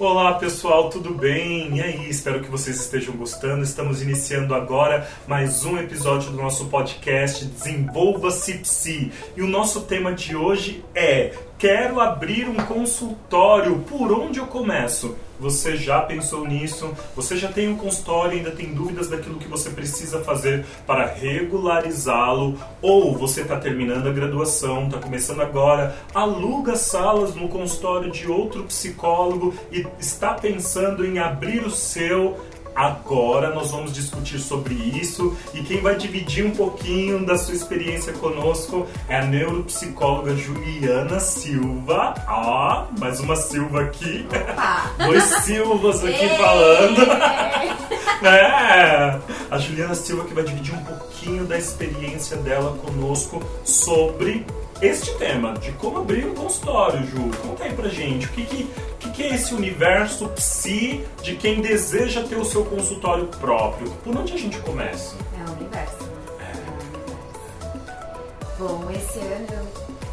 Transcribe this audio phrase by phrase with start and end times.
[0.00, 1.76] Olá pessoal, tudo bem?
[1.76, 3.64] E aí, espero que vocês estejam gostando.
[3.64, 9.10] Estamos iniciando agora mais um episódio do nosso podcast Desenvolva-se Psi.
[9.36, 15.16] E o nosso tema de hoje é Quero abrir um consultório, por onde eu começo?
[15.40, 16.92] Você já pensou nisso?
[17.16, 21.06] Você já tem um consultório e ainda tem dúvidas daquilo que você precisa fazer para
[21.06, 22.56] regularizá-lo?
[22.80, 28.62] Ou você está terminando a graduação, está começando agora, aluga salas no consultório de outro
[28.62, 32.38] psicólogo e está pensando em abrir o seu?
[32.78, 38.12] Agora nós vamos discutir sobre isso e quem vai dividir um pouquinho da sua experiência
[38.12, 42.14] conosco é a neuropsicóloga Juliana Silva.
[42.28, 44.24] Ó, oh, mais uma Silva aqui.
[44.96, 47.02] Dois Silvas aqui falando.
[48.24, 49.18] é,
[49.50, 54.46] a Juliana Silva que vai dividir um pouquinho da experiência dela conosco sobre
[54.80, 57.28] este tema de como abrir um consultório, Ju.
[57.42, 58.70] Conta aí pra gente, o que, que,
[59.18, 63.90] que, é esse universo psi de quem deseja ter o seu consultório próprio?
[64.04, 65.16] Por onde a gente começa?
[65.36, 66.08] É o universo.
[66.38, 66.52] É.
[66.52, 68.14] é o universo.
[68.60, 69.68] Bom, esse ano,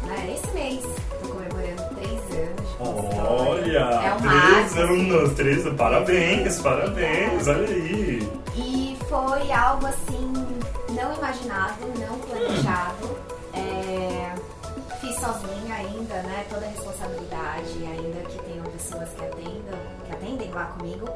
[0.08, 0.82] né, esse mês,
[1.22, 3.30] tô comemorando três anos de consultório.
[3.30, 8.28] Olha, é um três anos, três, parabéns, parabéns, olha aí.
[8.56, 10.32] E foi algo assim,
[10.90, 13.06] não imaginado, não planejado.
[13.54, 14.25] Hum fiz
[15.18, 16.46] sozinha ainda, né?
[16.48, 21.08] Toda a responsabilidade, ainda que tenham pessoas que atendam, que atendem lá comigo,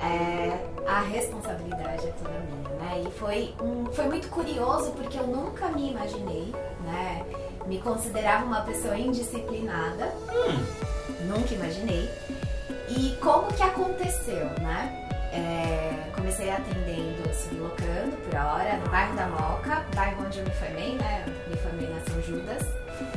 [0.00, 3.02] é, a responsabilidade é toda minha, né?
[3.06, 6.52] E foi, um, foi muito curioso porque eu nunca me imaginei,
[6.84, 7.24] né?
[7.66, 10.64] Me considerava uma pessoa indisciplinada, hum.
[11.26, 12.08] nunca imaginei.
[12.88, 14.99] E como que aconteceu, né?
[15.32, 20.94] É, comecei atendendo, sublocando por hora, no bairro da Moca, bairro onde eu me formei,
[20.96, 21.24] né?
[21.48, 22.66] Me formei na São Judas.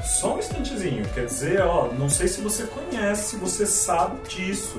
[0.03, 4.77] Só um instantezinho, quer dizer, ó, não sei se você conhece, se você sabe disso.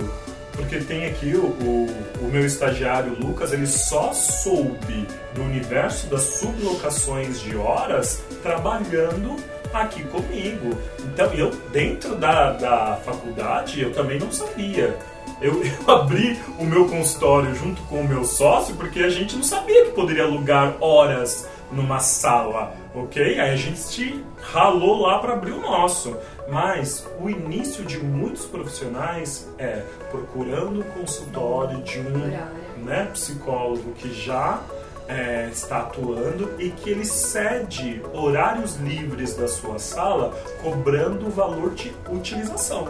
[0.52, 1.86] Porque tem aqui o, o,
[2.20, 9.36] o, meu estagiário Lucas, ele só soube do universo das sublocações de horas trabalhando
[9.73, 10.78] aqui comigo.
[11.00, 14.96] Então, eu, dentro da, da faculdade, eu também não sabia.
[15.40, 19.42] Eu, eu, abri o meu consultório junto com o meu sócio porque a gente não
[19.42, 23.40] sabia que poderia alugar horas numa sala, ok?
[23.40, 26.17] Aí a gente ralou lá para abrir o nosso.
[26.48, 34.12] Mas o início de muitos profissionais é procurando o consultório de um né, psicólogo que
[34.12, 34.61] já
[35.08, 41.74] é, está atuando e que ele cede horários livres da sua sala cobrando o valor
[41.74, 42.89] de utilização.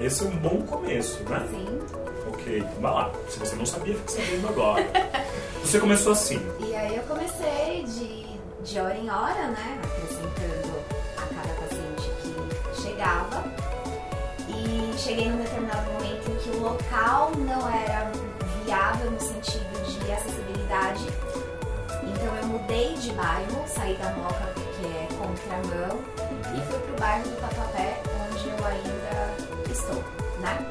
[0.00, 1.46] Esse é um bom começo, né?
[1.50, 1.78] Sim.
[2.32, 3.12] Ok, então vai lá.
[3.28, 4.82] Se você não sabia, fique sabendo agora.
[5.60, 6.40] Você começou assim.
[6.58, 8.24] E aí eu comecei de,
[8.64, 9.78] de hora em hora, né?
[9.84, 10.74] Acrescentando
[11.18, 13.44] a cada paciente que chegava.
[14.48, 18.10] E cheguei num determinado momento em que o local não era
[18.64, 21.04] viável no sentido de acessibilidade.
[22.02, 24.48] Então eu mudei de bairro, saí da Moca,
[24.80, 26.00] que é contramão,
[26.56, 30.04] e fui pro bairro do Tatuapé, onde eu ainda estou,
[30.40, 30.66] né?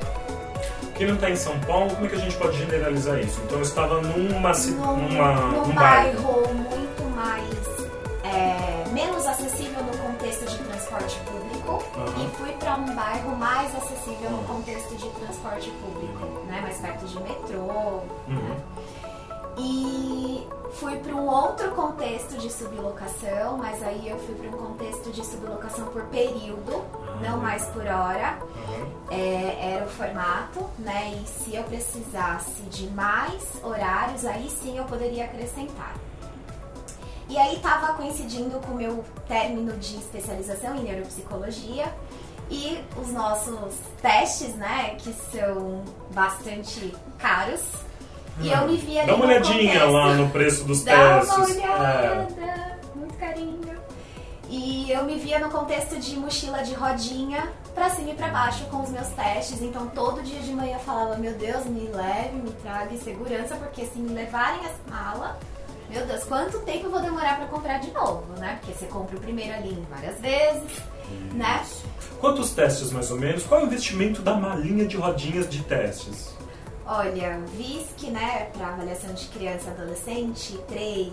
[0.95, 3.39] Quem não está em São Paulo, como é que a gente pode generalizar isso?
[3.45, 7.69] Então eu estava numa, num, numa, num um bairro, bairro muito mais
[8.23, 12.25] é, menos acessível no contexto de transporte público uhum.
[12.25, 16.59] e fui para um bairro mais acessível no contexto de transporte público, né?
[16.61, 17.61] Mais perto de metrô,
[18.27, 18.35] uhum.
[18.35, 18.57] né?
[20.79, 25.25] Fui para um outro contexto de sublocação, mas aí eu fui para um contexto de
[25.25, 27.19] sublocação por período, uhum.
[27.21, 28.39] não mais por hora.
[28.41, 28.91] Uhum.
[29.11, 31.21] É, era o formato, né?
[31.21, 35.95] E se eu precisasse de mais horários, aí sim eu poderia acrescentar.
[37.27, 41.93] E aí estava coincidindo com o meu término de especialização em neuropsicologia
[42.49, 47.88] e os nossos testes, né, que são bastante caros
[48.41, 51.29] e eu me via Dá uma olhadinha lá no preço dos Dá testes.
[51.29, 52.77] Dá uma olhada, é.
[52.95, 53.59] muito carinho.
[54.49, 58.65] E eu me via no contexto de mochila de rodinha, pra cima e pra baixo
[58.65, 59.61] com os meus testes.
[59.61, 63.55] Então todo dia de manhã eu falava, meu Deus, me leve, me traga em segurança,
[63.55, 65.39] porque se me levarem a mala,
[65.89, 68.57] meu Deus, quanto tempo eu vou demorar para comprar de novo, né?
[68.59, 71.35] Porque você compra o primeiro ali várias vezes, Isso.
[71.35, 71.63] né?
[72.19, 73.43] Quantos testes mais ou menos?
[73.43, 76.38] Qual é o investimento da malinha de rodinhas de testes?
[76.91, 81.11] Olha, VISC, né, para avaliação de criança e adolescente, 3,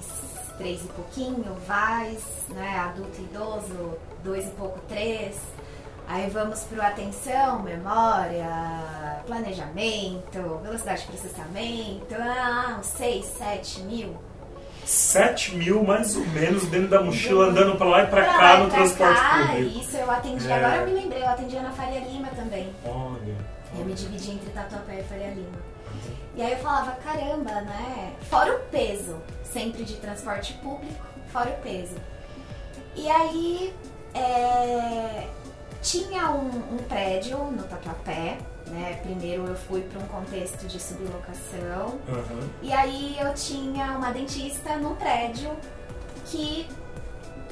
[0.57, 5.37] 3 e pouquinho, VAIS, né, adulto e idoso, 2 e pouco, 3.
[6.09, 14.17] Aí vamos para o atenção, memória, planejamento, velocidade de processamento, ah, uns 6, 7 mil.
[14.83, 18.59] 7 mil mais ou menos dentro da mochila, andando para lá e para cá lá
[18.61, 19.79] no transporte cá, público.
[19.79, 20.55] Isso, eu atendi, é.
[20.55, 22.73] agora eu me lembrei, eu atendia na Faria Lima também.
[22.83, 23.37] Olha.
[23.79, 25.66] Eu me dividi entre Tatuapé e Faria Lima.
[26.37, 28.13] E aí eu falava, caramba, né?
[28.29, 31.03] Fora o peso, sempre de transporte público,
[31.33, 31.97] fora o peso.
[32.95, 33.75] E aí
[34.13, 35.29] é,
[35.81, 38.37] tinha um, um, prédio no Tatuapé,
[38.67, 39.01] né?
[39.03, 41.99] Primeiro eu fui para um contexto de sublocação.
[42.07, 42.49] Uhum.
[42.61, 45.51] E aí eu tinha uma dentista num prédio
[46.27, 46.69] que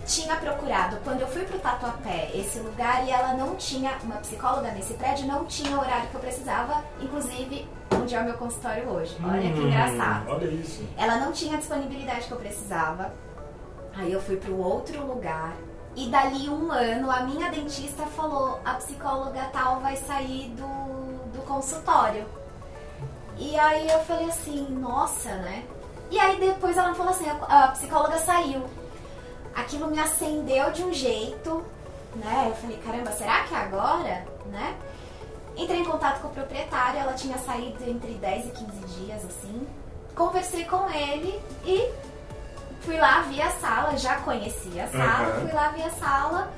[0.06, 4.70] tinha procurado, quando eu fui pro Tatuapé, esse lugar e ela não tinha, uma psicóloga
[4.72, 7.66] nesse prédio não tinha o horário que eu precisava, inclusive
[8.04, 9.16] onde é o meu consultório hoje.
[9.24, 10.30] Olha hum, que engraçado.
[10.30, 10.86] Olha isso.
[10.96, 13.12] Ela não tinha a disponibilidade que eu precisava.
[13.96, 15.54] Aí eu fui pro outro lugar.
[15.96, 21.42] E dali um ano, a minha dentista falou: a psicóloga tal vai sair do, do
[21.46, 22.24] consultório.
[23.36, 25.64] E aí eu falei assim: nossa, né?
[26.10, 28.64] E aí depois ela falou assim: a psicóloga saiu
[29.54, 31.64] aquilo me acendeu de um jeito,
[32.16, 32.46] né?
[32.48, 34.76] Eu falei, caramba, será que é agora, né?
[35.56, 39.66] Entrei em contato com o proprietário, ela tinha saído entre 10 e 15 dias, assim.
[40.14, 41.90] Conversei com ele e
[42.80, 45.40] fui lá, vi a sala, já conhecia a sala, uhum.
[45.42, 46.52] fui lá, vi a sala.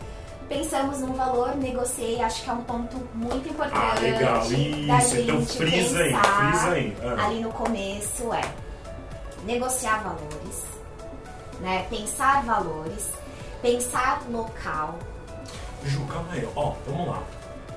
[0.49, 3.97] Pensamos num valor, negociei, acho que é um ponto muito importante.
[3.97, 6.97] Ah, legal, isso, então frisa aí, frisa aí.
[7.03, 7.25] Uhum.
[7.25, 8.43] Ali no começo é
[9.45, 10.65] negociar valores,
[11.61, 11.85] né?
[11.91, 13.11] Pensar valores,
[13.61, 14.95] pensar local.
[15.85, 17.23] Ju, calma aí, ó, vamos lá.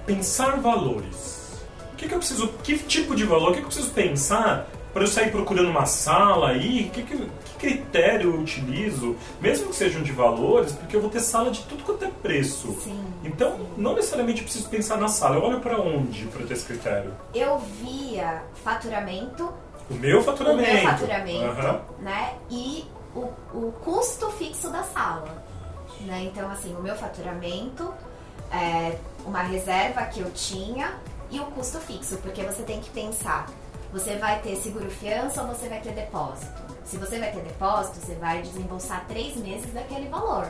[0.10, 1.62] Pensar valores.
[1.94, 4.68] O que, que eu preciso, que tipo de valor, o que, que eu preciso pensar
[4.92, 6.90] para eu sair procurando uma sala aí?
[6.92, 7.30] Que, que, que,
[7.60, 9.16] critério eu utilizo?
[9.40, 12.76] Mesmo que sejam de valores, porque eu vou ter sala de tudo quanto é preço.
[12.82, 15.36] Sim, então, não necessariamente preciso pensar na sala.
[15.36, 17.14] Eu olho para onde para ter esse critério?
[17.32, 19.54] Eu via faturamento.
[19.92, 20.72] O meu faturamento.
[20.72, 22.04] O meu faturamento, uhum.
[22.04, 22.34] né?
[22.50, 22.84] E
[23.16, 25.46] o, o custo fixo da sala.
[26.02, 26.24] Né?
[26.24, 27.94] Então, assim, o meu faturamento,
[28.52, 30.94] é, uma reserva que eu tinha
[31.32, 33.48] e o custo fixo, porque você tem que pensar,
[33.92, 36.70] você vai ter seguro fiança ou você vai ter depósito?
[36.84, 40.48] Se você vai ter depósito, você vai desembolsar três meses daquele valor.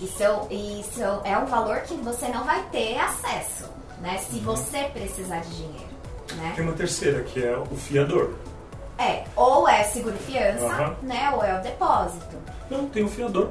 [0.00, 3.68] Isso, isso é um valor que você não vai ter acesso,
[4.00, 4.18] né?
[4.18, 4.42] Se uhum.
[4.42, 5.90] você precisar de dinheiro.
[6.36, 6.52] Né?
[6.54, 8.34] Tem uma terceira, que é o fiador.
[8.98, 10.96] É, ou é seguro fiança, uhum.
[11.02, 11.32] né?
[11.34, 12.36] Ou é o depósito.
[12.70, 13.50] Não, tem o fiador.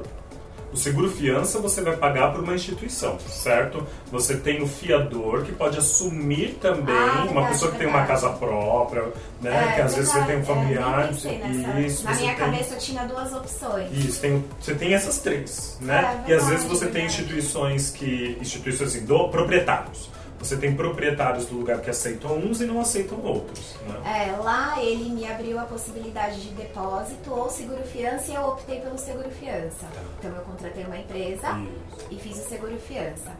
[0.72, 3.84] O seguro fiança você vai pagar por uma instituição, certo?
[4.12, 7.78] Você tem o fiador que pode assumir também ah, verdade, uma pessoa que verdade.
[7.78, 9.02] tem uma casa própria,
[9.40, 9.50] né?
[9.50, 9.94] É, que às verdade.
[9.94, 11.00] vezes você tem um familiar.
[11.00, 11.80] É, nessa...
[11.80, 12.36] Isso, Na minha tem...
[12.36, 13.92] cabeça eu tinha duas opções.
[13.92, 16.22] Isso, tem, você tem essas três, né?
[16.26, 18.38] É, e às vezes você tem instituições que.
[18.40, 20.08] instituições assim, do proprietários
[20.40, 23.76] você tem proprietários do lugar que aceitam uns e não aceitam outros.
[23.86, 24.28] Né?
[24.30, 28.80] É, lá ele me abriu a possibilidade de depósito ou seguro fiança e eu optei
[28.80, 29.86] pelo seguro fiança.
[29.86, 30.00] Tá.
[30.18, 32.06] Então eu contratei uma empresa Isso.
[32.10, 33.30] e fiz o seguro fiança.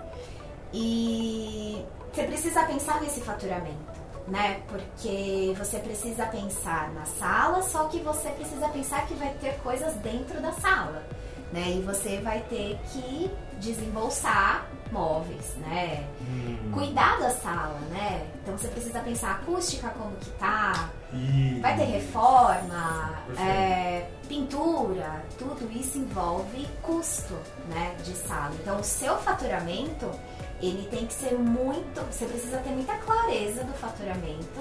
[0.75, 1.83] E
[2.13, 3.99] você precisa pensar nesse faturamento.
[4.29, 4.61] Né?
[4.69, 9.95] Porque você precisa pensar na sala, só que você precisa pensar que vai ter coisas
[9.95, 11.03] dentro da sala,
[11.53, 11.77] né?
[11.77, 16.05] E você vai ter que desembolsar móveis, né?
[16.21, 16.71] Hum.
[16.73, 18.27] Cuidar da sala, né?
[18.43, 20.91] Então você precisa pensar acústica como que tá,
[21.61, 27.35] vai ter reforma, é, pintura, tudo isso envolve custo,
[27.69, 28.53] né, de sala.
[28.61, 30.11] Então o seu faturamento
[30.61, 34.61] ele tem que ser muito, você precisa ter muita clareza do faturamento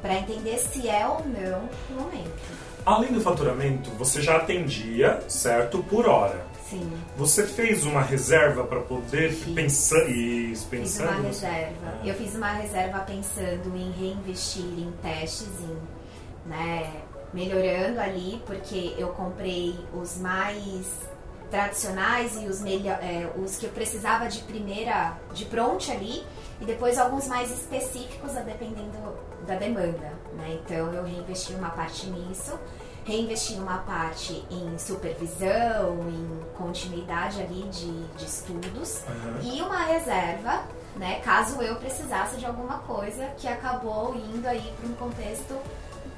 [0.00, 2.70] para entender se é ou não no momento.
[2.84, 6.46] Além do faturamento, você já atendia, certo, por hora.
[6.68, 6.90] Sim.
[7.16, 9.54] Você fez uma reserva para poder fiz.
[9.54, 11.08] pensar isso, pensando?
[11.08, 11.74] Fiz uma reserva.
[11.86, 12.06] Ah.
[12.06, 16.92] Eu fiz uma reserva pensando em reinvestir em testes, em, né,
[17.34, 21.09] melhorando ali, porque eu comprei os mais
[21.50, 26.24] tradicionais e os, melhor, é, os que eu precisava de primeira, de pronto ali,
[26.60, 30.12] e depois alguns mais específicos, dependendo da demanda.
[30.34, 30.60] Né?
[30.64, 32.58] Então eu reinvesti uma parte nisso
[33.04, 39.40] reinvestir uma parte em supervisão, em continuidade ali de, de estudos uhum.
[39.42, 40.62] e uma reserva,
[40.96, 45.56] né, caso eu precisasse de alguma coisa que acabou indo aí para um contexto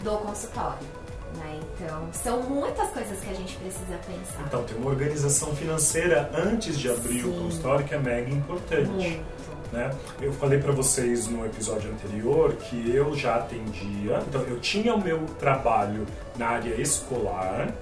[0.03, 1.02] do consultório.
[1.37, 1.61] Né?
[1.75, 4.45] Então, são muitas coisas que a gente precisa pensar.
[4.47, 7.31] Então, tem uma organização financeira antes de abrir Sim.
[7.31, 8.89] o consultório que é mega importante.
[8.89, 9.43] Muito.
[9.73, 9.91] Né?
[10.21, 15.03] Eu falei para vocês no episódio anterior que eu já atendia, então eu tinha o
[15.03, 17.73] meu trabalho na área escolar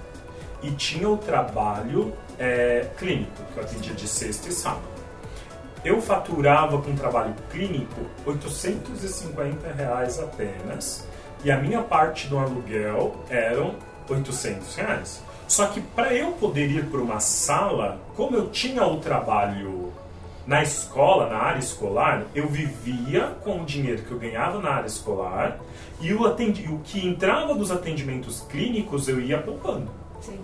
[0.63, 4.89] e tinha o trabalho é, clínico, que eu atendia de sexta e sábado.
[5.83, 11.05] Eu faturava com trabalho clínico 850 reais apenas
[11.43, 13.75] e a minha parte do aluguel eram
[14.09, 15.21] 800 reais.
[15.47, 19.91] Só que para eu poder ir para uma sala, como eu tinha o trabalho
[20.47, 24.87] Na escola, na área escolar, eu vivia com o dinheiro que eu ganhava na área
[24.87, 25.59] escolar
[25.99, 29.87] e o, atendi, o que entrava dos atendimentos clínicos eu ia poupando.
[30.19, 30.39] Sim.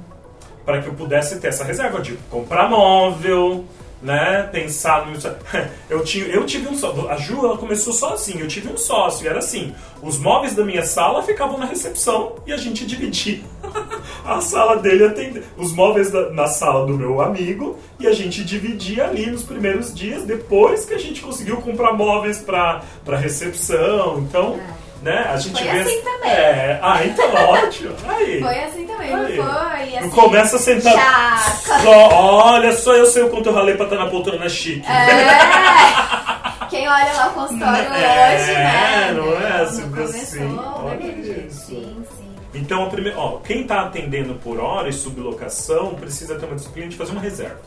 [0.64, 3.66] Para que eu pudesse ter essa reserva de comprar móvel,
[4.02, 4.44] né?
[4.52, 5.18] Pensar no.
[5.90, 7.10] Eu, tinha, eu tive um sócio.
[7.10, 9.26] A Ju ela começou sozinha, eu tive um sócio.
[9.26, 13.42] E era assim: os móveis da minha sala ficavam na recepção e a gente dividia
[14.26, 18.44] a sala dele atende, os móveis da, na sala do meu amigo e a gente
[18.44, 22.84] dividia ali nos primeiros dias, depois que a gente conseguiu comprar móveis para
[23.18, 24.20] recepção.
[24.20, 24.60] Então.
[25.02, 25.28] É né?
[25.32, 26.32] A gente foi vê assim também.
[26.32, 27.96] É, ah, então ótimo.
[28.08, 28.42] Aí.
[28.42, 29.38] Foi assim também, Aí.
[29.38, 29.98] não foi?
[29.98, 31.60] Assim, não começa a sentar.
[31.84, 34.86] Só, olha, só eu sei o quanto eu ralei pra estar na poltrona chique.
[34.88, 36.68] É.
[36.70, 39.12] Quem olha lá o consultório É, hoje, né?
[39.14, 41.48] não é assim, Não começou assim, olha daquele jeito.
[41.48, 41.66] isso.
[41.68, 42.36] Sim, sim.
[42.54, 46.90] Então, a primeira, ó, quem está atendendo por hora e sublocação precisa ter uma disciplina
[46.90, 47.60] de fazer uma reserva.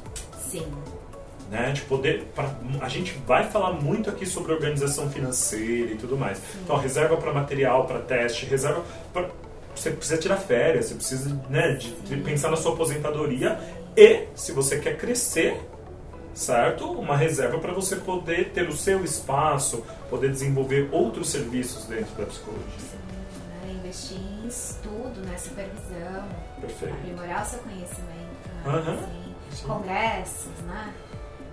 [0.51, 0.67] Sim.
[1.51, 2.27] Né, de poder.
[2.33, 2.49] Pra,
[2.81, 6.41] a gente vai falar muito aqui sobre organização financeira e tudo mais.
[6.63, 8.85] Então, reserva para material, para teste, reserva.
[9.13, 9.29] Pra,
[9.75, 13.59] você precisa tirar férias, você precisa né, de, de pensar na sua aposentadoria
[13.97, 15.61] e, se você quer crescer,
[16.35, 16.91] certo?
[16.91, 22.27] Uma reserva para você poder ter o seu espaço, poder desenvolver outros serviços dentro da
[22.27, 22.79] psicologia.
[22.79, 22.99] Sim,
[23.67, 23.73] né?
[23.73, 25.37] Investir em estudo, né?
[25.37, 26.29] Supervisão.
[26.61, 26.95] Perfeito.
[26.95, 28.49] Aprimorar o seu conhecimento.
[28.55, 28.63] Né?
[28.67, 28.93] Aham.
[28.95, 29.67] Assim, Sim.
[29.67, 30.95] congressos, né?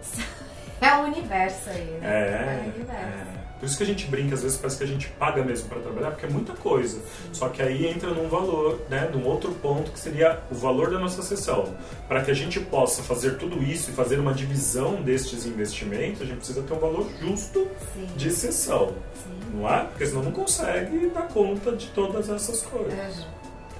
[0.79, 2.07] É um universo aí, né?
[2.07, 3.01] É, um universo.
[3.33, 3.37] é.
[3.59, 5.79] Por isso que a gente brinca, às vezes parece que a gente paga mesmo para
[5.79, 7.01] trabalhar, porque é muita coisa.
[7.33, 10.99] Só que aí entra num valor, né, num outro ponto que seria o valor da
[10.99, 11.75] nossa sessão.
[12.07, 16.25] Para que a gente possa fazer tudo isso e fazer uma divisão destes investimentos, a
[16.25, 18.05] gente precisa ter um valor justo Sim.
[18.15, 18.93] de sessão.
[19.15, 19.39] Sim.
[19.55, 19.85] Não é?
[19.85, 22.93] Porque senão não consegue dar conta de todas essas coisas.
[22.93, 23.09] Aham.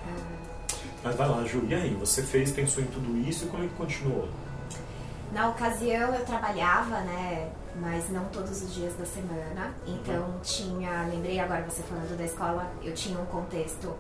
[0.08, 0.26] Aham.
[1.04, 1.94] Mas vai lá, Ju, e aí?
[2.00, 4.28] Você fez, pensou em tudo isso e como é que continuou?
[5.38, 7.52] Na ocasião eu trabalhava, né?
[7.76, 9.72] Mas não todos os dias da semana.
[9.86, 11.04] Então tinha.
[11.04, 13.96] Lembrei agora você falando da escola, eu tinha um contexto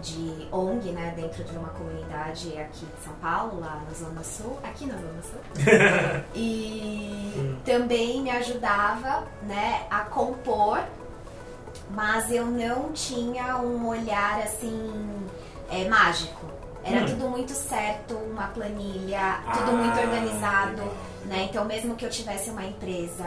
[0.00, 1.12] de ONG, né?
[1.14, 4.58] Dentro de uma comunidade aqui de São Paulo, lá na Zona Sul.
[4.64, 5.40] Aqui na Zona Sul.
[6.34, 9.86] e também me ajudava, né?
[9.90, 10.82] A compor,
[11.90, 15.26] mas eu não tinha um olhar assim.
[15.70, 16.57] É, mágico.
[16.84, 17.06] Era Hum.
[17.06, 20.70] tudo muito certo, uma planilha, tudo muito Ah, organizado.
[20.82, 20.94] legal.
[21.24, 21.48] Né?
[21.50, 23.24] Então, mesmo que eu tivesse uma empresa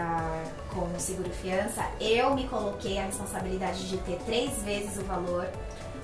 [0.74, 5.48] com seguro fiança, eu me coloquei a responsabilidade de ter três vezes o valor.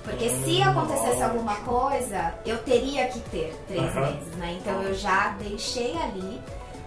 [0.04, 1.24] Porque se Hum, acontecesse ótimo.
[1.24, 4.12] alguma coisa, eu teria que ter três Aham.
[4.12, 4.58] vezes, né?
[4.60, 6.40] Então eu já deixei ali,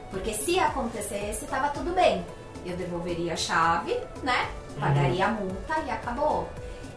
[0.10, 2.25] porque se acontecesse, tava tudo bem.
[2.65, 4.50] Eu devolveria a chave, né?
[4.80, 6.48] Pagaria a multa e acabou.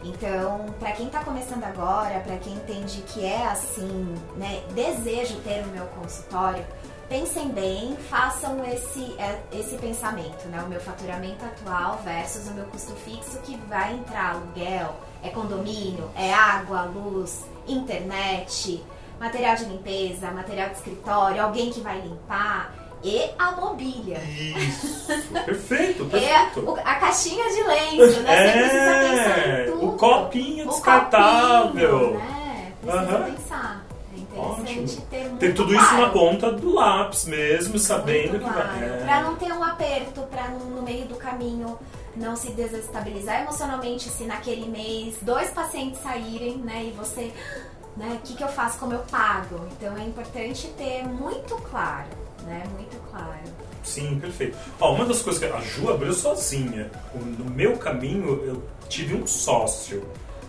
[0.05, 5.63] Então, pra quem tá começando agora, pra quem entende que é assim, né, desejo ter
[5.63, 6.63] o meu consultório,
[7.09, 10.61] pensem bem, façam esse, é, esse pensamento, né?
[10.63, 16.09] O meu faturamento atual versus o meu custo fixo que vai entrar aluguel, é condomínio,
[16.15, 18.83] é água, luz, internet,
[19.19, 24.17] material de limpeza, material de escritório, alguém que vai limpar e a mobília.
[24.17, 25.05] Isso!
[25.45, 26.59] perfeito, É perfeito.
[26.71, 29.65] o- a caixinha de lenço, né?
[29.67, 31.99] É, o copinho O descartável.
[31.99, 32.71] copinho, né?
[32.81, 33.23] Precisa Aham.
[33.31, 33.85] pensar.
[34.15, 35.05] É interessante Ótimo.
[35.09, 38.69] ter muito Ter tudo isso na ponta do lápis mesmo, sabendo Muito que claro.
[38.69, 38.83] vai.
[38.89, 39.03] É.
[39.05, 41.77] Pra não ter um aperto, pra no, no meio do caminho
[42.15, 46.85] não se desestabilizar emocionalmente se naquele mês dois pacientes saírem, né?
[46.85, 47.31] E você,
[47.97, 48.17] né?
[48.17, 48.77] O que, que eu faço?
[48.79, 49.67] Como eu pago?
[49.73, 52.07] Então é importante ter muito claro,
[52.43, 52.63] né?
[52.73, 53.39] Muito claro.
[53.83, 54.57] Sim, perfeito.
[54.79, 56.89] Ó, uma das coisas que a Ju abriu sozinha.
[57.37, 60.03] No meu caminho, eu tive um sócio.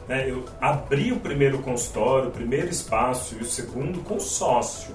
[0.09, 0.31] Né?
[0.31, 4.95] Eu abri o primeiro consultório, o primeiro espaço e o segundo com sócio.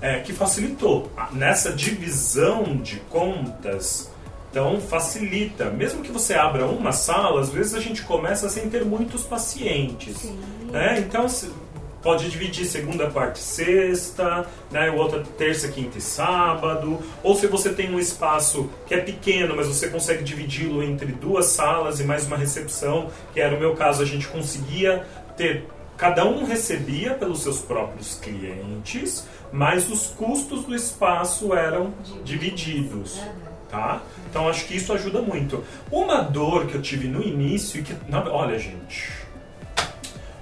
[0.00, 1.10] É, que facilitou.
[1.32, 4.10] Nessa divisão de contas,
[4.50, 5.70] então facilita.
[5.70, 10.16] Mesmo que você abra uma sala, às vezes a gente começa sem ter muitos pacientes.
[10.18, 10.38] Sim.
[10.70, 10.98] né?
[11.00, 11.50] Então se-
[12.02, 14.90] pode dividir segunda, quarta e sexta, né?
[14.90, 16.98] o outro terça, quinta e sábado.
[17.22, 21.46] Ou se você tem um espaço que é pequeno, mas você consegue dividi-lo entre duas
[21.46, 25.04] salas e mais uma recepção, que era o meu caso, a gente conseguia
[25.36, 25.66] ter.
[25.96, 31.92] Cada um recebia pelos seus próprios clientes, mas os custos do espaço eram
[32.24, 33.20] divididos
[33.68, 34.02] tá?
[34.28, 35.62] Então acho que isso ajuda muito.
[35.90, 37.94] Uma dor que eu tive no início e que,
[38.30, 39.12] olha gente,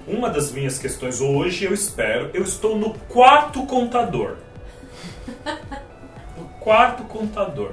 [0.07, 4.37] uma das minhas questões hoje eu espero, eu estou no quarto contador,
[6.37, 7.73] no quarto contador,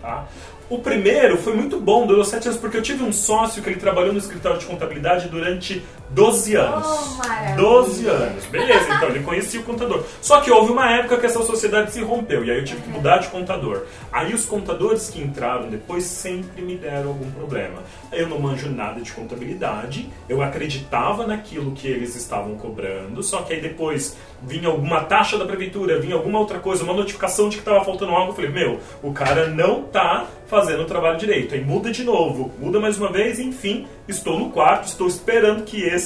[0.00, 0.26] tá?
[0.68, 3.78] O primeiro foi muito bom, durou sete anos, porque eu tive um sócio que ele
[3.78, 6.86] trabalhou no escritório de contabilidade durante 12 anos.
[6.86, 8.46] Oh, 12 anos.
[8.46, 10.04] Beleza, então ele conhecia o contador.
[10.20, 12.88] Só que houve uma época que essa sociedade se rompeu e aí eu tive que
[12.88, 13.82] mudar de contador.
[14.12, 17.82] Aí os contadores que entraram depois sempre me deram algum problema.
[18.12, 23.52] Eu não manjo nada de contabilidade, eu acreditava naquilo que eles estavam cobrando, só que
[23.52, 27.62] aí depois vinha alguma taxa da prefeitura, vinha alguma outra coisa, uma notificação de que
[27.62, 31.54] estava faltando algo, eu falei, meu, o cara não tá fazendo o trabalho direito.
[31.54, 35.82] Aí muda de novo, muda mais uma vez, enfim, estou no quarto, estou esperando que
[35.82, 36.03] esse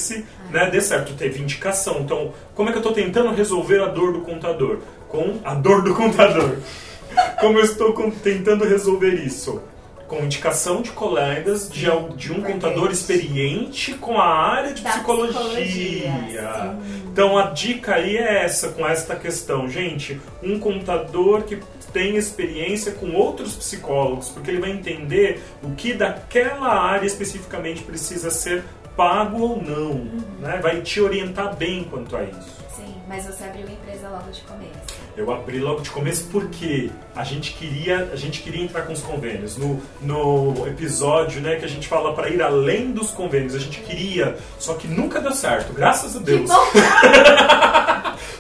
[0.51, 1.15] né, dê certo.
[1.15, 2.01] Teve indicação.
[2.01, 4.79] Então, como é que eu estou tentando resolver a dor do contador?
[5.09, 6.57] Com a dor do contador.
[7.41, 9.63] Como eu estou tentando resolver isso?
[10.07, 11.87] Com indicação de colegas de,
[12.17, 15.39] de um contador experiente com a área de psicologia.
[15.39, 16.77] psicologia,
[17.13, 21.59] Então a dica aí é essa com esta questão, gente, um contador que
[21.93, 28.31] tem experiência com outros psicólogos, porque ele vai entender o que daquela área especificamente precisa
[28.31, 28.65] ser
[28.99, 29.95] pago ou não,
[30.41, 30.59] né?
[30.61, 32.59] Vai te orientar bem quanto a isso.
[32.75, 34.99] Sim, mas você abriu a empresa logo de começo.
[35.17, 39.01] Eu abri logo de começo porque a gente queria, a gente queria entrar com os
[39.01, 39.57] convênios.
[39.57, 43.81] No, no episódio, né, que a gente fala para ir além dos convênios, a gente
[43.81, 46.41] queria, só que nunca deu certo, graças a Deus.
[46.41, 47.93] Que bom!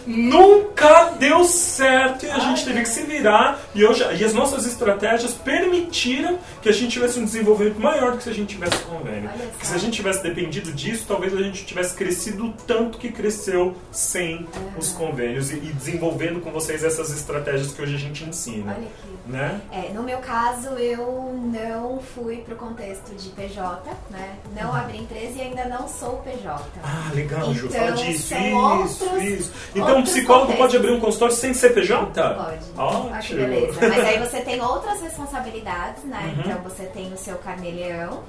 [0.09, 4.67] Nunca deu certo e a gente teve que se virar e, hoje, e as nossas
[4.67, 8.79] estratégias permitiram que a gente tivesse um desenvolvimento maior do que se a gente tivesse
[8.85, 9.29] convênio.
[9.50, 13.12] Porque se a gente tivesse dependido disso, talvez a gente tivesse crescido o tanto que
[13.12, 14.47] cresceu sem
[14.79, 18.73] os convênios e, e desenvolvendo com vocês essas estratégias que hoje a gente ensina.
[18.77, 19.19] Olha aqui.
[19.29, 19.61] Né?
[19.71, 24.37] É, no meu caso, eu não fui pro contexto de PJ, né?
[24.59, 26.65] Não abri empresa e ainda não sou PJ.
[26.83, 28.29] Ah, legal, Ju, Então, fala disso.
[28.29, 28.38] são
[28.87, 29.53] Isso, outros- isso.
[29.75, 32.35] Então, um psicólogo pode abrir um consultório sem CPJ?
[32.35, 32.59] Pode.
[32.76, 33.11] Ótimo.
[33.14, 33.78] Ah, que beleza.
[33.81, 36.35] Mas aí você tem outras responsabilidades, né?
[36.37, 36.43] Uhum.
[36.45, 38.23] Então você tem o seu carneleão,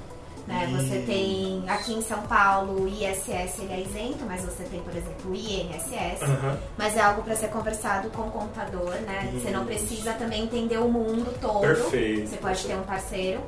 [0.46, 0.68] né?
[0.76, 4.94] Você tem aqui em São Paulo o ISS ele é isento, mas você tem, por
[4.94, 6.22] exemplo, o INSS.
[6.22, 6.58] Aham.
[6.76, 9.30] Mas é algo para ser conversado com o contador, né?
[9.32, 11.60] Você não precisa também entender o mundo todo.
[11.60, 12.28] Perfeito.
[12.28, 13.40] Você pode ter um parceiro,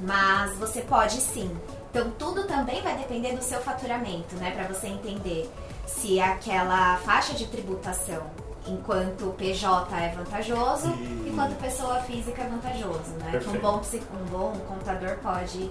[0.00, 1.50] mas você pode sim.
[1.90, 4.50] Então tudo também vai depender do seu faturamento, né?
[4.50, 5.50] Para você entender
[5.88, 8.22] se aquela faixa de tributação
[8.66, 13.40] enquanto PJ é vantajoso, E- enquanto pessoa física é vantajoso, né?
[13.42, 13.80] Que um bom,
[14.12, 15.70] um bom contador pode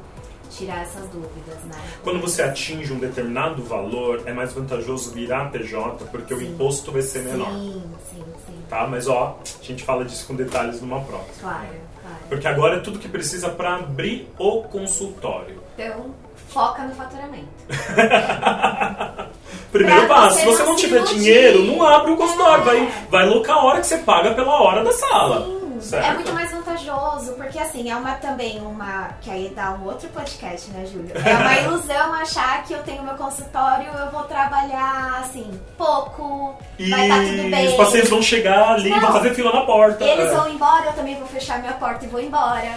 [0.50, 1.76] tirar essas dúvidas, né?
[2.04, 6.54] Quando você atinge um determinado valor, é mais vantajoso virar PJ, porque o Sim.
[6.54, 7.52] imposto vai ser menor.
[7.52, 8.64] Sim, sim, sim.
[8.70, 8.88] Tá?
[8.88, 11.34] Mas ó, a gente fala disso com detalhes numa próxima.
[11.42, 11.68] Claro,
[12.02, 12.18] claro.
[12.30, 15.62] Porque agora é tudo que precisa para abrir o consultório.
[15.78, 16.16] Então,
[16.48, 17.48] foca no faturamento.
[19.78, 22.62] Primeiro Pra passo, se você não tiver dinheiro, não abre o consultório.
[22.62, 22.66] É.
[22.66, 25.58] Vai, vai locar a hora que você paga pela hora da sala.
[25.80, 26.06] Certo?
[26.08, 29.10] é muito mais vantajoso, porque assim, é uma também uma.
[29.22, 31.12] Que aí dá um outro podcast, né, Júlio?
[31.24, 36.90] É uma ilusão achar que eu tenho meu consultório, eu vou trabalhar assim, pouco, E
[36.90, 37.68] vai estar tudo bem.
[37.68, 39.00] os pacientes vão chegar ali, Não.
[39.02, 40.04] vão fazer fila na porta.
[40.04, 40.36] Eles É.
[40.36, 42.72] vão embora, eu também vou fechar minha porta e vou embora.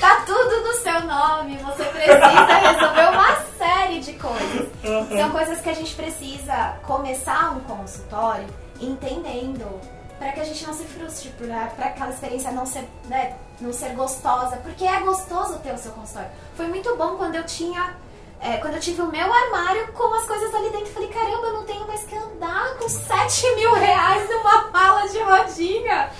[0.00, 4.68] Tá tudo no seu nome, você precisa resolver uma série de coisas.
[4.84, 5.16] Uhum.
[5.16, 8.46] São coisas que a gente precisa começar um consultório
[8.80, 9.80] entendendo
[10.18, 11.30] para que a gente não se frustre,
[11.76, 15.92] para aquela experiência não ser, né, não ser gostosa, porque é gostoso ter o seu
[15.92, 16.30] consultório.
[16.56, 17.96] Foi muito bom quando eu tinha
[18.42, 21.52] é, quando eu tive o meu armário com as coisas ali dentro, falei, caramba, eu
[21.52, 26.10] não tenho mais que andar com 7 mil reais numa mala de rodinha.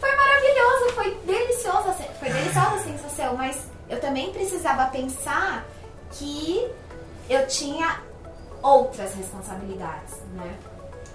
[0.00, 3.56] Foi maravilhoso, foi deliciosa, foi deliciosa a sensação, mas
[3.88, 5.64] eu também precisava pensar
[6.12, 6.70] que
[7.28, 8.00] eu tinha
[8.62, 10.54] outras responsabilidades, né?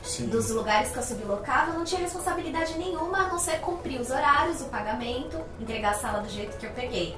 [0.04, 0.28] Sim.
[0.28, 4.10] Dos lugares que eu sublocava, eu não tinha responsabilidade nenhuma a não ser cumprir os
[4.10, 7.16] horários, o pagamento, entregar a sala do jeito que eu peguei,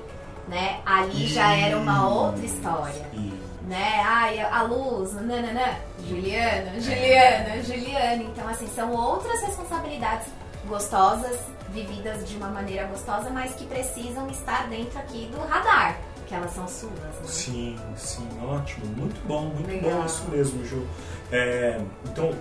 [0.47, 0.81] né?
[0.85, 3.37] Ali já era uma outra história Isso.
[3.67, 4.03] né?
[4.05, 8.23] Ai, a luz, nananã, Juliana, Juliana, Juliana.
[8.23, 10.27] Então, assim, são outras responsabilidades
[10.67, 16.33] gostosas, vividas de uma maneira gostosa, mas que precisam estar dentro aqui do radar, que
[16.35, 17.11] elas são suas, né?
[17.25, 18.85] Sim, sim, ótimo.
[18.95, 19.99] Muito bom, muito Legal.
[19.99, 20.85] bom isso mesmo, Ju.
[21.31, 22.31] É, então,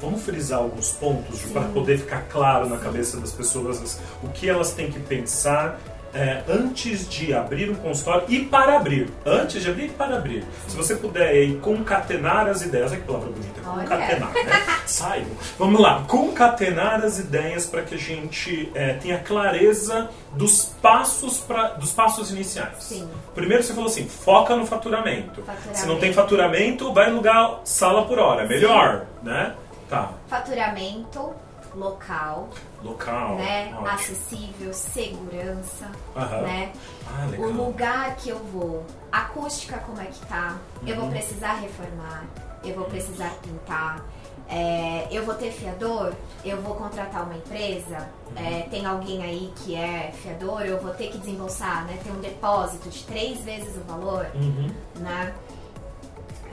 [0.00, 2.82] vamos frisar alguns pontos, para poder ficar claro na Sim.
[2.82, 5.78] cabeça das pessoas o que elas têm que pensar
[6.14, 9.10] é, antes de abrir um consultório e para abrir.
[9.26, 10.44] Antes de abrir e para abrir.
[10.68, 13.82] Se você puder aí concatenar as ideias, olha que palavra bonita, Olha.
[13.82, 14.62] concatenar, né?
[14.86, 15.26] Saiam.
[15.58, 21.68] Vamos lá, concatenar as ideias para que a gente é, tenha clareza dos passos, pra,
[21.70, 22.76] dos passos iniciais.
[22.78, 23.08] Sim.
[23.34, 25.42] Primeiro você falou assim, foca no faturamento.
[25.42, 25.78] Faturamento.
[25.78, 28.46] Se não tem faturamento, vai alugar sala por hora.
[28.46, 29.54] Melhor, né?
[29.88, 30.12] Tá.
[30.28, 31.34] Faturamento,
[31.74, 32.48] local,
[32.82, 33.36] Local.
[33.36, 33.70] né?
[33.74, 33.88] ótimo.
[33.88, 36.40] Acessível, segurança, Aham.
[36.42, 36.72] né?
[37.06, 37.28] Ah.
[37.38, 40.56] O lugar que eu vou, acústica como é que tá,
[40.86, 41.00] eu Uhum.
[41.02, 42.24] vou precisar reformar,
[42.62, 44.04] eu vou precisar pintar,
[44.48, 46.12] é, eu vou ter fiador,
[46.44, 48.46] eu vou contratar uma empresa, Uhum.
[48.46, 51.98] é, tem alguém aí que é fiador, eu vou ter que desembolsar, né?
[52.04, 54.70] Ter um depósito de três vezes o valor, Uhum.
[54.96, 55.32] né?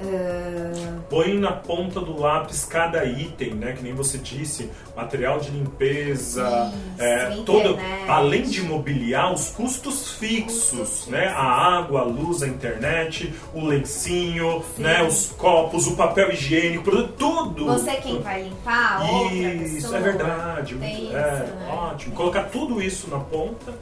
[0.03, 3.73] Ah, Põe na ponta do lápis cada item, né?
[3.73, 8.09] Que nem você disse, material de limpeza, Isso, é, todo, internet.
[8.09, 11.23] além de mobiliar os custos fixos, Custos né?
[11.23, 11.37] fixos.
[11.37, 14.83] A água, a luz, a internet, o lencinho, Sim.
[14.83, 15.03] né?
[15.03, 17.65] Os copos, o papel higiênico, tudo.
[17.65, 19.01] você quem vai limpar,
[19.33, 19.97] Isso, pessoa.
[19.97, 20.75] é verdade.
[20.75, 21.69] Muito- isso, é, né?
[21.73, 22.15] ótimo.
[22.15, 23.73] Colocar tudo isso na ponta,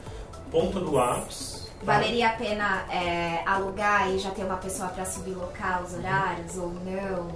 [0.50, 1.59] ponta do lápis.
[1.82, 6.72] Valeria a pena é, alugar e já ter uma pessoa para sublocar os horários ou
[6.84, 7.30] não?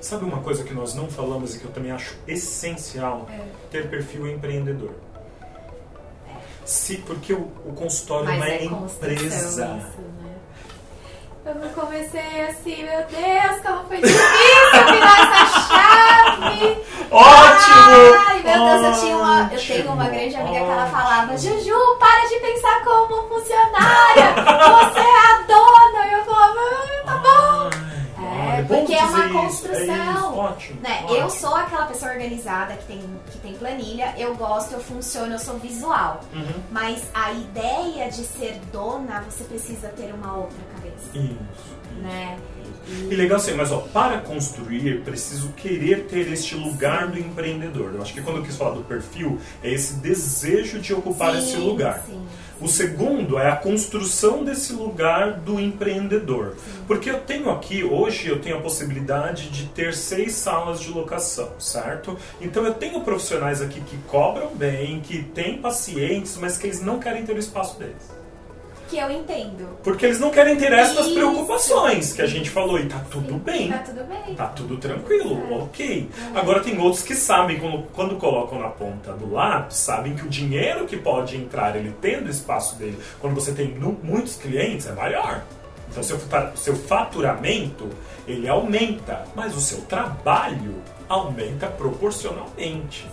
[0.00, 3.28] Sabe uma coisa que nós não falamos e que eu também acho essencial?
[3.30, 3.46] É.
[3.70, 4.94] Ter perfil empreendedor.
[6.64, 9.26] Se, porque o, o consultório Mas não é, é empresa.
[9.26, 9.92] isso, né?
[11.44, 14.18] Eu não comecei assim, meu Deus, como foi difícil
[14.90, 16.82] virar essa chave!
[17.08, 18.16] Ótimo!
[18.18, 21.96] Ai, meu Deus, eu, tinha uma, eu tenho uma grande amiga que ela falava Juju,
[21.98, 24.34] para de pensar como funcionária!
[24.34, 26.06] Você é a dona!
[26.06, 27.96] E eu falava, ah, tá bom!
[28.58, 29.78] É, porque é uma construção.
[29.78, 31.00] É isso, ótimo, Né?
[31.04, 31.18] ótimo.
[31.18, 35.38] Eu sou aquela pessoa organizada que tem, que tem planilha, eu gosto, eu funciono, eu
[35.38, 36.20] sou visual.
[36.32, 36.62] Uhum.
[36.70, 41.24] Mas a ideia de ser dona, você precisa ter uma outra cabeça, Isso.
[41.24, 42.00] isso.
[42.02, 42.38] né?
[43.10, 47.92] E legal assim, mas ó, para construir, preciso querer ter este lugar do empreendedor.
[47.94, 51.38] Eu acho que quando eu quis falar do perfil, é esse desejo de ocupar Sim,
[51.38, 52.04] esse lugar.
[52.06, 52.20] sim.
[52.58, 56.56] O segundo é a construção desse lugar do empreendedor.
[56.86, 61.50] Porque eu tenho aqui, hoje, eu tenho a possibilidade de ter seis salas de locação,
[61.58, 62.16] certo?
[62.40, 66.98] Então eu tenho profissionais aqui que cobram bem, que têm pacientes, mas que eles não
[66.98, 68.15] querem ter o espaço deles.
[68.88, 69.78] Que eu entendo.
[69.82, 71.12] Porque eles não querem ter Isso.
[71.14, 73.68] preocupações que a gente falou, e tá tudo Sim, bem.
[73.68, 74.34] Tá tudo bem.
[74.34, 75.54] Tá tudo tranquilo, É.
[75.54, 76.08] ok.
[76.34, 80.28] Agora tem outros que sabem, quando, quando colocam na ponta do lápis, sabem que o
[80.28, 83.68] dinheiro que pode entrar, ele tendo o espaço dele, quando você tem
[84.02, 85.42] muitos clientes, é maior.
[85.90, 86.18] Então seu,
[86.56, 87.88] seu faturamento,
[88.26, 90.74] ele aumenta, mas o seu trabalho
[91.08, 93.06] aumenta proporcionalmente.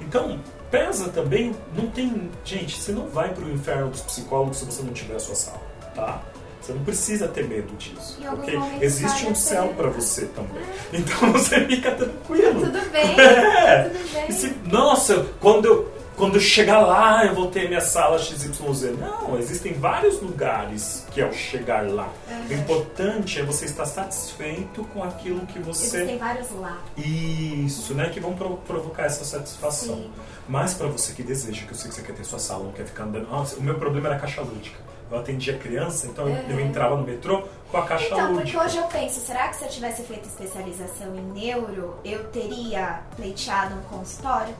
[0.00, 0.38] Então,
[0.70, 2.30] pesa também, não tem...
[2.44, 5.60] Gente, você não vai pro inferno dos psicólogos se você não tiver a sua sala,
[5.94, 6.22] tá?
[6.60, 8.58] Você não precisa ter medo disso, ok?
[8.80, 10.62] Existe um céu para você também.
[10.94, 12.60] Então você fica tranquilo.
[12.62, 13.82] Tudo bem, É.
[13.90, 14.30] tudo bem.
[14.30, 18.96] Se- nossa, quando eu, quando eu chegar lá, eu vou ter minha sala XYZ.
[18.98, 22.08] Não, existem vários lugares que é o chegar lá.
[22.28, 22.58] O Uhum.
[22.60, 26.16] importante é você estar satisfeito com aquilo que Existem você.
[26.16, 26.78] vários lá.
[26.96, 28.08] Isso, né?
[28.10, 29.96] Que vão pro- provocar essa satisfação.
[29.96, 30.10] Sim.
[30.48, 32.72] Mas para você que deseja, que eu sei que você quer ter sua sala, não
[32.72, 33.28] quer ficar andando.
[33.30, 34.78] Nossa, o meu problema era a caixa lúdica.
[35.10, 36.60] Eu atendia criança, então eu- eu Uhum.
[36.66, 38.64] entrava no metrô com a caixa Então, porque lúdica.
[38.64, 43.74] hoje eu penso, será que se eu tivesse feito especialização em neuro, eu teria pleiteado
[43.76, 44.54] um consultório?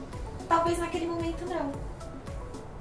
[0.49, 1.95] Talvez naquele momento não.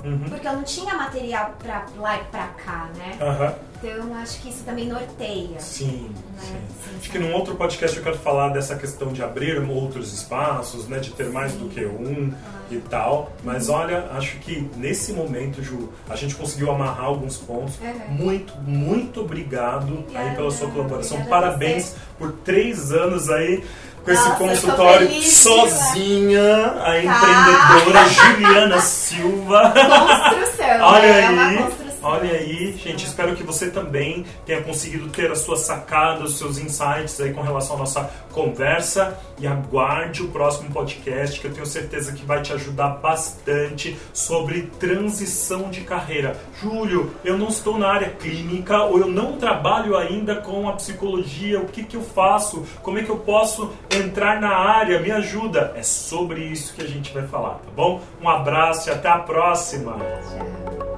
[0.03, 0.19] Uhum.
[0.27, 3.17] Porque eu não tinha material pra lá e pra cá, né?
[3.21, 3.55] Aham.
[3.81, 5.59] Então acho que isso também norteia.
[5.59, 6.41] Sim, Né?
[6.41, 6.55] sim.
[6.83, 10.87] Sim, Acho que num outro podcast eu quero falar dessa questão de abrir outros espaços,
[10.87, 12.33] né, de ter mais do que um
[12.71, 13.31] e tal.
[13.43, 17.75] Mas olha, acho que nesse momento, Ju, a gente conseguiu amarrar alguns pontos.
[17.79, 18.13] Uhum.
[18.13, 21.23] Muito, muito obrigado Obrigada, aí pela sua colaboração.
[21.25, 23.63] Parabéns por três anos aí
[24.03, 26.97] com esse Nossa, consultório feliz sozinha, a Tá.
[26.99, 29.73] empreendedora Juliana Silva.
[29.73, 31.19] Construção, Olha né?
[31.19, 31.82] É aí, construção.
[32.03, 33.05] Olha aí, gente.
[33.05, 37.41] Espero que você também tenha conseguido ter as suas sacadas, os seus insights aí com
[37.41, 39.17] relação à nossa conversa.
[39.39, 44.63] E aguarde o próximo podcast, que eu tenho certeza que vai te ajudar bastante sobre
[44.79, 46.39] transição de carreira.
[46.61, 51.59] Júlio, eu não estou na área clínica ou eu não trabalho ainda com a psicologia.
[51.59, 52.65] O que, que eu faço?
[52.81, 54.99] Como é que eu posso entrar na área?
[54.99, 55.73] Me ajuda.
[55.75, 58.01] É sobre isso que a gente vai falar, tá bom?
[58.21, 59.97] Um abraço e até a próxima.
[59.97, 60.92] Tchau.